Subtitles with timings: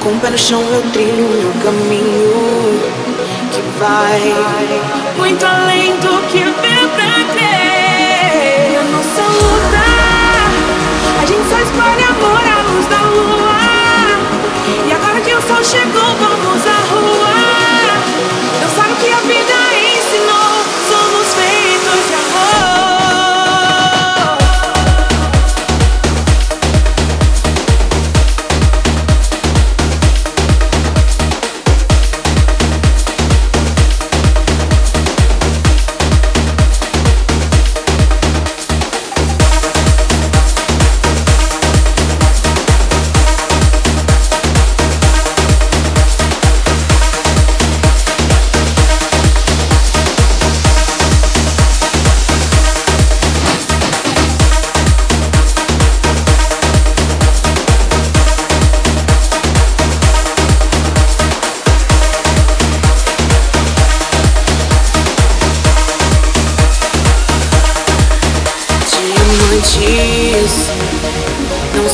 [0.00, 2.80] Com o pé no chão eu trilho meu caminho
[3.52, 4.34] que vai
[5.18, 6.75] muito além do que vê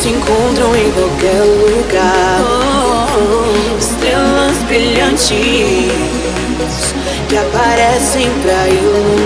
[0.02, 2.40] se encontram em qualquer lugar.
[3.78, 5.30] Estrelas brilhantes
[7.28, 9.22] que aparecem pra iluminar.